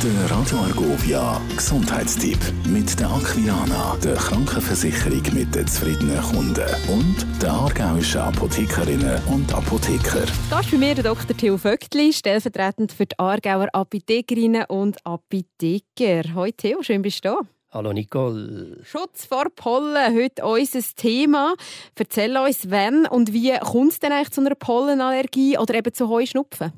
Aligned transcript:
Der 0.00 0.30
Radio 0.30 0.58
Argovia 0.58 1.40
Gesundheitstipp 1.56 2.38
mit 2.68 3.00
der 3.00 3.10
Aquilana, 3.10 3.96
der 3.96 4.14
Krankenversicherung 4.14 5.22
mit 5.34 5.52
den 5.52 5.66
zufriedenen 5.66 6.22
Kunden 6.22 6.68
und 6.88 7.26
der 7.42 7.50
aargauischen 7.50 8.20
Apothekerinnen 8.20 9.20
und 9.26 9.52
Apotheker. 9.52 10.24
Gast 10.50 10.70
bei 10.70 10.76
mir 10.76 10.94
der 10.94 11.02
Dr. 11.02 11.36
Theo 11.36 11.58
Vögtli, 11.58 12.12
stellvertretend 12.12 12.92
für 12.92 13.06
die 13.06 13.18
Aargauer 13.18 13.66
Apothekerinnen 13.72 14.66
und 14.68 15.04
Apotheker. 15.04 16.22
Hallo 16.32 16.52
Theo, 16.56 16.80
schön 16.84 17.02
bist 17.02 17.24
du 17.24 17.30
da. 17.30 17.40
Hallo 17.72 17.92
Nicole. 17.92 18.78
Schutz 18.84 19.24
vor 19.24 19.46
Pollen, 19.52 20.14
heute 20.14 20.46
unser 20.46 20.80
Thema. 20.94 21.54
Erzähl 21.98 22.36
uns, 22.36 22.70
wann 22.70 23.04
und 23.06 23.32
wie 23.32 23.52
kommt 23.58 23.90
es 23.90 23.98
denn 23.98 24.12
eigentlich 24.12 24.30
zu 24.30 24.42
einer 24.42 24.54
Pollenallergie 24.54 25.58
oder 25.58 25.74
eben 25.74 25.92
zu 25.92 26.08
Heuschnupfen? 26.08 26.72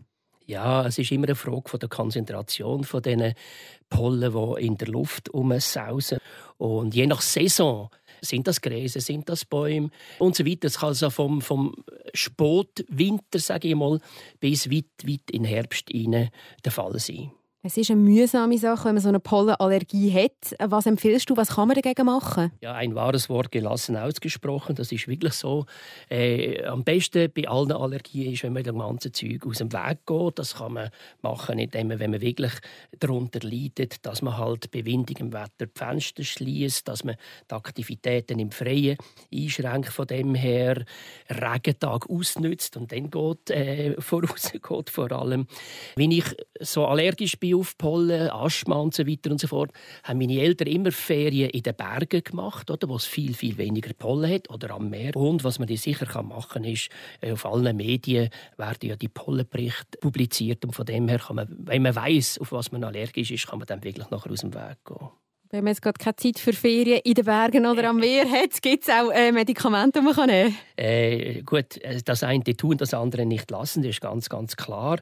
Ja, 0.50 0.84
es 0.84 0.98
ist 0.98 1.12
immer 1.12 1.28
eine 1.28 1.36
Frage 1.36 1.78
der 1.78 1.88
Konzentration 1.88 2.82
von 2.82 3.00
diesen 3.00 3.34
Pollen, 3.88 4.32
die 4.32 4.66
in 4.66 4.76
der 4.76 4.88
Luft 4.88 5.32
rumsausen. 5.32 6.18
Und 6.58 6.92
je 6.92 7.06
nach 7.06 7.20
Saison 7.20 7.88
sind 8.20 8.48
das 8.48 8.60
Gräser, 8.60 9.00
sind 9.00 9.28
das 9.28 9.44
Bäume 9.44 9.90
und 10.18 10.34
so 10.34 10.44
weiter. 10.44 10.66
Es 10.66 10.80
kann 10.80 10.88
also 10.88 11.08
vom, 11.08 11.40
vom 11.40 11.76
Spätwinter, 12.14 13.38
sage 13.38 13.68
ich 13.68 13.76
mal, 13.76 14.00
bis 14.40 14.68
weit, 14.68 14.86
weit 15.04 15.30
in 15.30 15.44
den 15.44 15.44
Herbst 15.44 15.88
hinein 15.88 16.30
der 16.64 16.72
Fall 16.72 16.98
sein. 16.98 17.30
Es 17.62 17.76
ist 17.76 17.90
eine 17.90 18.00
mühsame 18.00 18.56
Sache, 18.56 18.86
wenn 18.86 18.94
man 18.94 19.02
so 19.02 19.10
eine 19.10 19.20
Pollenallergie 19.20 20.10
hat. 20.14 20.56
Was 20.70 20.86
empfiehlst 20.86 21.28
du, 21.28 21.36
was 21.36 21.56
kann 21.56 21.68
man 21.68 21.74
dagegen 21.74 22.06
machen? 22.06 22.52
Ja, 22.62 22.72
ein 22.72 22.94
wahres 22.94 23.28
Wort 23.28 23.52
gelassen 23.52 23.98
ausgesprochen, 23.98 24.76
das 24.76 24.90
ist 24.92 25.06
wirklich 25.08 25.34
so. 25.34 25.66
Äh, 26.08 26.64
am 26.64 26.84
besten 26.84 27.30
bei 27.30 27.46
allen 27.46 27.70
Allergien 27.72 28.32
ist, 28.32 28.44
wenn 28.44 28.54
man 28.54 28.62
dem 28.62 28.78
ganzen 28.78 29.12
Zeug 29.12 29.46
aus 29.46 29.58
dem 29.58 29.70
Weg 29.74 30.06
geht. 30.06 30.38
Das 30.38 30.54
kann 30.54 30.72
man 30.72 30.88
machen, 31.20 31.58
indem 31.58 31.88
man, 31.88 31.98
wenn 31.98 32.12
man 32.12 32.22
wirklich 32.22 32.52
darunter 32.98 33.40
leidet, 33.46 34.06
dass 34.06 34.22
man 34.22 34.38
halt 34.38 34.70
bei 34.70 34.86
windigem 34.86 35.30
Wetter 35.34 35.66
die 35.66 35.78
Fenster 35.78 36.24
schließt, 36.24 36.88
dass 36.88 37.04
man 37.04 37.16
die 37.50 37.54
Aktivitäten 37.54 38.38
im 38.38 38.52
Freien 38.52 38.96
einschränkt 39.30 39.92
von 39.92 40.06
dem 40.06 40.34
her, 40.34 40.82
Regentag 41.28 42.08
ausnützt 42.08 42.78
und 42.78 42.90
dann 42.90 43.10
geht, 43.10 43.50
äh, 43.50 43.96
vorausgeht 44.00 44.88
vor 44.88 45.12
allem. 45.12 45.46
Wenn 45.94 46.10
ich 46.10 46.24
so 46.58 46.86
allergisch 46.86 47.38
bin 47.38 47.49
auf 47.54 47.76
Pollen, 47.78 48.30
Asthma 48.30 48.76
und 48.76 48.94
so 48.94 49.06
weiter 49.06 49.30
und 49.30 49.40
so 49.40 49.46
fort, 49.46 49.72
haben 50.04 50.18
meine 50.18 50.40
Eltern 50.40 50.68
immer 50.68 50.92
Ferien 50.92 51.50
in 51.50 51.62
den 51.62 51.74
Bergen 51.74 52.22
gemacht, 52.22 52.70
oder, 52.70 52.88
wo 52.88 52.96
es 52.96 53.04
viel, 53.04 53.34
viel 53.34 53.56
weniger 53.58 53.92
Pollen 53.94 54.32
hat 54.32 54.50
oder 54.50 54.70
am 54.70 54.90
Meer. 54.90 55.16
Und 55.16 55.44
was 55.44 55.58
man 55.58 55.68
sicher 55.68 56.22
machen 56.22 56.62
kann, 56.62 56.64
ist, 56.64 56.88
äh, 57.20 57.32
auf 57.32 57.46
allen 57.46 57.76
Medien 57.76 58.30
werden 58.56 58.88
ja 58.88 58.96
die 58.96 59.08
Pollenberichte 59.08 59.98
publiziert 60.00 60.64
und 60.64 60.72
von 60.72 60.86
dem 60.86 61.08
her 61.08 61.18
kann 61.18 61.36
man, 61.36 61.48
wenn 61.58 61.82
man 61.82 61.94
weiß, 61.94 62.38
auf 62.40 62.52
was 62.52 62.72
man 62.72 62.84
allergisch 62.84 63.30
ist, 63.30 63.46
kann 63.46 63.58
man 63.58 63.66
dann 63.66 63.84
wirklich 63.84 64.10
nachher 64.10 64.30
aus 64.30 64.40
dem 64.40 64.54
Weg 64.54 64.78
gehen. 64.84 65.08
Wenn 65.52 65.64
man 65.64 65.72
jetzt 65.72 65.82
gerade 65.82 65.98
keine 65.98 66.14
Zeit 66.14 66.38
für 66.38 66.52
Ferien 66.52 67.00
in 67.02 67.14
den 67.14 67.24
Bergen 67.24 67.66
oder 67.66 67.88
am 67.88 67.96
Meer 67.96 68.30
hat, 68.30 68.62
gibt 68.62 68.84
es 68.84 68.88
auch 68.88 69.10
äh, 69.10 69.32
Medikamente, 69.32 69.98
die 69.98 70.04
man 70.04 70.26
nehmen 70.28 70.52
kann? 70.52 70.69
Äh, 70.80 71.42
gut, 71.42 71.76
äh, 71.82 72.00
das 72.02 72.22
eine 72.22 72.42
tun, 72.42 72.78
das 72.78 72.94
andere 72.94 73.26
nicht 73.26 73.50
lassen, 73.50 73.82
das 73.82 73.90
ist 73.90 74.00
ganz, 74.00 74.30
ganz 74.30 74.56
klar. 74.56 74.98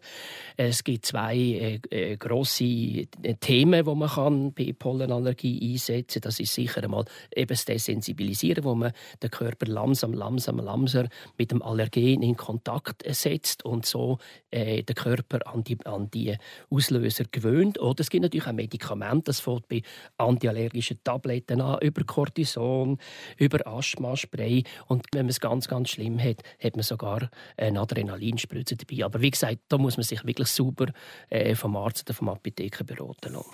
Es 0.56 0.82
gibt 0.82 1.06
zwei 1.06 1.36
äh, 1.36 1.80
äh 1.90 2.16
grosse 2.16 2.64
äh, 2.64 3.06
Themen, 3.38 3.84
die 3.84 3.94
man 3.94 4.08
kann 4.08 4.52
bei 4.54 4.74
Pollenallergie 4.76 5.72
einsetzen 5.72 6.20
kann. 6.20 6.28
Das 6.28 6.40
ist 6.40 6.52
sicher 6.52 6.82
einmal 6.82 7.04
eben 7.32 7.46
das 7.46 7.64
Desensibilisieren, 7.64 8.64
wo 8.64 8.74
man 8.74 8.92
den 9.22 9.30
Körper 9.30 9.66
langsam, 9.66 10.14
langsam, 10.14 10.58
langsam 10.58 11.06
mit 11.36 11.52
dem 11.52 11.62
Allergen 11.62 12.24
in 12.24 12.36
Kontakt 12.36 13.04
setzt 13.14 13.64
und 13.64 13.86
so 13.86 14.18
äh, 14.50 14.82
den 14.82 14.96
Körper 14.96 15.46
an 15.46 15.62
die, 15.62 15.78
an 15.84 16.10
die 16.10 16.36
Auslöser 16.70 17.22
gewöhnt. 17.30 17.78
Oder 17.78 18.00
es 18.00 18.10
gibt 18.10 18.24
natürlich 18.24 18.48
auch 18.48 18.52
Medikamente, 18.52 19.26
das 19.26 19.38
fällt 19.38 19.68
bei 19.68 19.82
antiallergische 20.16 21.00
Tabletten 21.04 21.60
an, 21.60 21.78
über 21.82 22.02
Cortison, 22.02 22.98
über 23.36 23.64
Asthma-Spray. 23.64 24.64
Und 24.88 25.06
wenn 25.12 25.26
man 25.26 25.30
es 25.30 25.38
ganz, 25.38 25.67
ganz 25.68 25.90
schlimm 25.90 26.18
hat, 26.18 26.42
hat 26.62 26.74
man 26.74 26.82
sogar 26.82 27.30
eine 27.56 27.80
Adrenalinspritze 27.80 28.76
dabei. 28.76 29.04
Aber 29.04 29.20
wie 29.20 29.30
gesagt, 29.30 29.58
da 29.68 29.78
muss 29.78 29.96
man 29.96 30.04
sich 30.04 30.24
wirklich 30.24 30.48
super 30.48 30.86
äh, 31.30 31.54
vom 31.54 31.76
Arzt 31.76 32.08
oder 32.08 32.14
vom 32.14 32.28
Apotheker 32.28 32.84
beraten 32.84 33.34
lassen. 33.34 33.50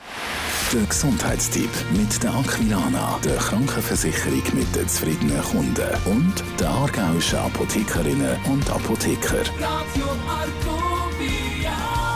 Der 0.72 0.82
Gesundheitstipp 0.86 1.70
mit 1.92 2.22
der 2.22 2.34
Aquilana, 2.34 3.18
der 3.24 3.36
Krankenversicherung 3.36 4.42
mit 4.54 4.74
den 4.74 4.88
zufriedenen 4.88 5.42
Kunden 5.42 5.88
und 6.06 6.34
der 6.58 6.70
aargauischen 6.70 7.38
Apothekerinnen 7.38 8.38
und 8.46 8.70
Apotheker. 8.70 9.42
Radio 9.60 10.06
Argovia. 10.26 12.13